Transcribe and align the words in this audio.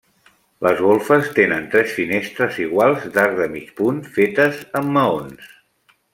Les 0.67 0.79
golfes 0.85 1.29
tenen 1.39 1.67
tres 1.75 1.93
finestres 1.97 2.57
iguals 2.65 3.05
d'arc 3.19 3.37
de 3.41 3.49
mig 3.59 3.69
punt, 3.83 4.01
fetes 4.19 4.65
amb 4.81 4.91
maons. 4.99 5.55